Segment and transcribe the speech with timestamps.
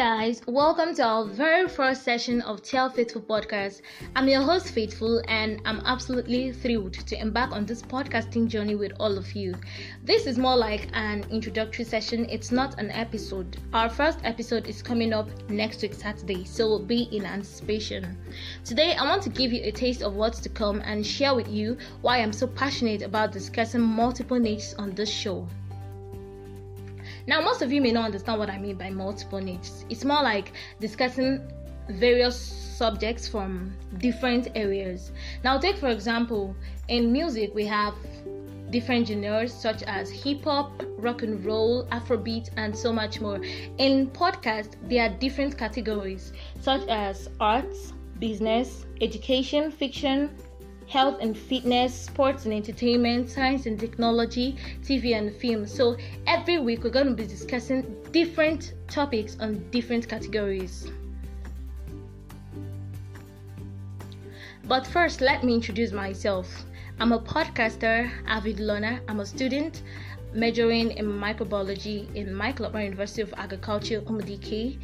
[0.00, 3.82] guys, welcome to our very first session of Tell Faithful Podcast.
[4.16, 8.92] I'm your host, Faithful, and I'm absolutely thrilled to embark on this podcasting journey with
[8.98, 9.54] all of you.
[10.02, 13.58] This is more like an introductory session, it's not an episode.
[13.74, 18.16] Our first episode is coming up next week, Saturday, so be in anticipation.
[18.64, 21.48] Today, I want to give you a taste of what's to come and share with
[21.48, 25.46] you why I'm so passionate about discussing multiple needs on this show.
[27.26, 29.84] Now, most of you may not understand what I mean by multiple needs.
[29.88, 31.50] It's more like discussing
[31.88, 35.12] various subjects from different areas.
[35.44, 36.54] Now, take for example,
[36.88, 37.94] in music, we have
[38.70, 43.40] different genres such as hip hop, rock and roll, afrobeat, and so much more.
[43.78, 50.30] In podcast, there are different categories such as arts, business, education, fiction,
[50.90, 55.64] health and fitness, sports and entertainment, science and technology, TV and film.
[55.64, 60.90] So every week we're going to be discussing different topics on different categories.
[64.64, 66.64] But first, let me introduce myself.
[66.98, 69.00] I'm a podcaster, avid learner.
[69.06, 69.82] I'm a student
[70.34, 74.76] majoring in microbiology in Michael University of Agriculture, Umudike,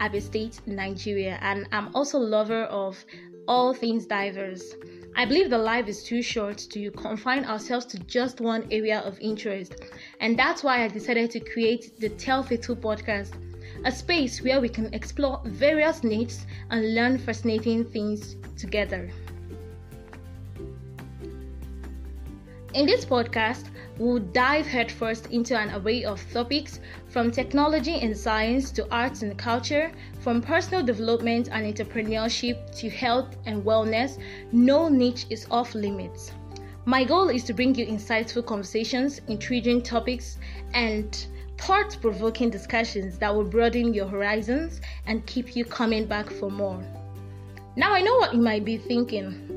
[0.00, 3.02] Abia State, Nigeria, and I'm also a lover of
[3.48, 4.74] all things diverse.
[5.18, 9.18] I believe the life is too short to confine ourselves to just one area of
[9.18, 9.74] interest,
[10.20, 13.32] and that's why I decided to create the Tell Faithful podcast,
[13.86, 19.10] a space where we can explore various needs and learn fascinating things together.
[22.74, 28.70] In this podcast, we'll dive headfirst into an array of topics from technology and science
[28.72, 34.18] to arts and culture, from personal development and entrepreneurship to health and wellness.
[34.52, 36.32] No niche is off limits.
[36.84, 40.38] My goal is to bring you insightful conversations, intriguing topics,
[40.72, 41.26] and
[41.58, 46.84] thought provoking discussions that will broaden your horizons and keep you coming back for more.
[47.76, 49.56] Now, I know what you might be thinking.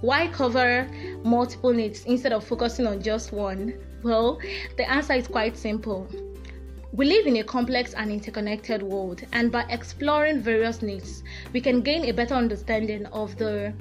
[0.00, 0.88] Why cover
[1.24, 3.74] multiple needs instead of focusing on just one?
[4.02, 4.38] Well,
[4.76, 6.08] the answer is quite simple.
[6.92, 11.22] We live in a complex and interconnected world, and by exploring various needs,
[11.52, 13.74] we can gain a better understanding of the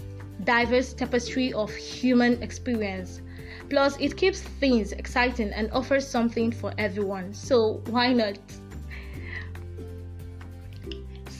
[0.43, 3.21] diverse tapestry of human experience.
[3.69, 7.33] Plus, it keeps things exciting and offers something for everyone.
[7.33, 8.37] So, why not?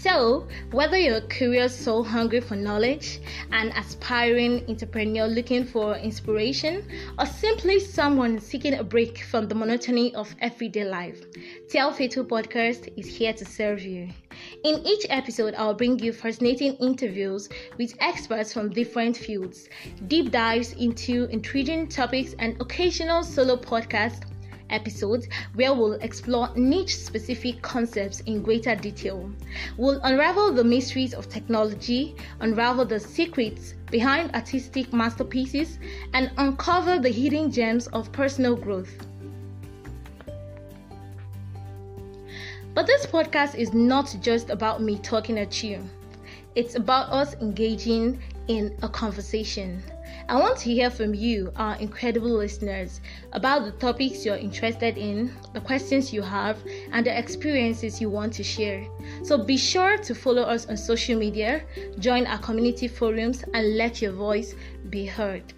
[0.07, 3.19] So, whether you're a curious soul hungry for knowledge,
[3.51, 6.87] an aspiring entrepreneur looking for inspiration,
[7.19, 11.25] or simply someone seeking a break from the monotony of everyday life,
[11.69, 14.07] Tell Faithful Podcast is here to serve you.
[14.63, 19.67] In each episode, I'll bring you fascinating interviews with experts from different fields,
[20.07, 24.23] deep dives into intriguing topics, and occasional solo podcasts
[24.69, 29.31] episodes where we'll explore niche specific concepts in greater detail.
[29.77, 35.79] We'll unravel the mysteries of technology, unravel the secrets behind artistic masterpieces,
[36.13, 39.05] and uncover the hidden gems of personal growth.
[42.73, 45.83] But this podcast is not just about me talking at you.
[46.53, 49.81] It's about us engaging in a conversation.
[50.29, 52.99] I want to hear from you, our incredible listeners,
[53.31, 56.57] about the topics you're interested in, the questions you have,
[56.91, 58.85] and the experiences you want to share.
[59.23, 61.63] So be sure to follow us on social media,
[61.99, 64.53] join our community forums, and let your voice
[64.89, 65.53] be heard.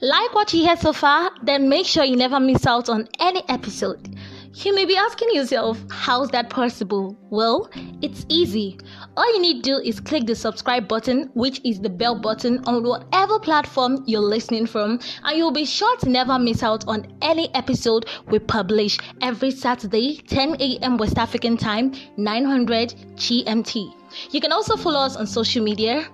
[0.00, 1.32] Like what you hear so far?
[1.42, 4.15] Then make sure you never miss out on any episode.
[4.64, 7.14] You may be asking yourself, how's that possible?
[7.28, 7.68] Well,
[8.00, 8.78] it's easy.
[9.14, 12.64] All you need to do is click the subscribe button, which is the bell button
[12.64, 17.06] on whatever platform you're listening from, and you'll be sure to never miss out on
[17.20, 20.96] any episode we publish every Saturday, 10 a.m.
[20.96, 23.92] West African time, 900 GMT.
[24.30, 26.08] You can also follow us on social media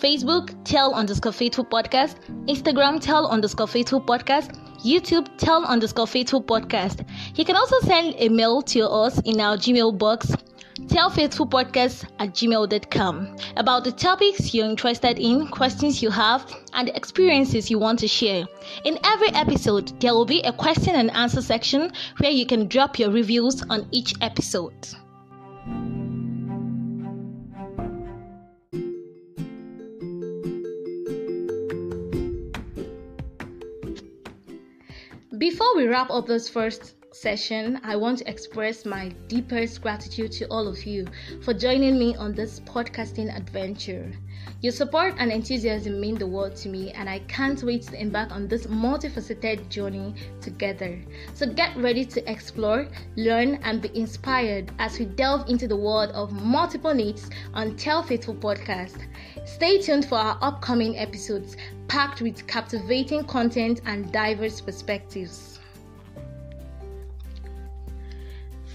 [0.00, 2.16] Facebook, tell underscore faithful podcast,
[2.48, 7.06] Instagram, tell underscore faithful podcast, YouTube, tell underscore faithful podcast.
[7.34, 10.34] You can also send a mail to us in our Gmail box,
[10.82, 16.44] tellfaithfulpodcast at gmail.com about the topics you're interested in, questions you have,
[16.74, 18.44] and the experiences you want to share.
[18.84, 22.98] In every episode, there will be a question and answer section where you can drop
[22.98, 24.74] your reviews on each episode.
[35.50, 40.46] Before we wrap up this first session, I want to express my deepest gratitude to
[40.46, 41.06] all of you
[41.40, 44.10] for joining me on this podcasting adventure.
[44.60, 48.32] Your support and enthusiasm mean the world to me, and I can't wait to embark
[48.32, 51.00] on this multifaceted journey together.
[51.34, 56.10] So get ready to explore, learn, and be inspired as we delve into the world
[56.10, 59.06] of multiple needs on Tell Faithful Podcast.
[59.44, 61.56] Stay tuned for our upcoming episodes
[61.88, 65.58] packed with captivating content and diverse perspectives.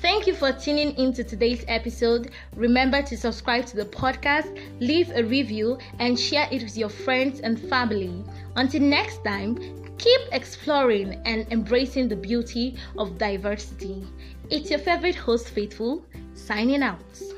[0.01, 2.31] Thank you for tuning into today's episode.
[2.55, 7.39] Remember to subscribe to the podcast, leave a review, and share it with your friends
[7.41, 8.23] and family.
[8.55, 9.57] Until next time,
[9.99, 14.07] keep exploring and embracing the beauty of diversity.
[14.49, 16.03] It's your favorite host, Faithful,
[16.33, 17.30] signing out.